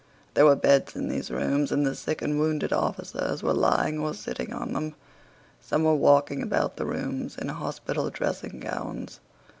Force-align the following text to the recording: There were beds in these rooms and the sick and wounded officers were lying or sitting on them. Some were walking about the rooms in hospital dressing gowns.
There 0.33 0.45
were 0.47 0.55
beds 0.55 0.95
in 0.95 1.09
these 1.09 1.29
rooms 1.29 1.71
and 1.71 1.85
the 1.85 1.93
sick 1.93 2.23
and 2.23 2.39
wounded 2.39 2.73
officers 2.73 3.43
were 3.43 3.53
lying 3.53 3.99
or 3.99 4.15
sitting 4.15 4.51
on 4.51 4.73
them. 4.73 4.95
Some 5.61 5.83
were 5.83 5.93
walking 5.93 6.41
about 6.41 6.77
the 6.77 6.87
rooms 6.87 7.37
in 7.37 7.49
hospital 7.49 8.09
dressing 8.09 8.59
gowns. 8.59 9.19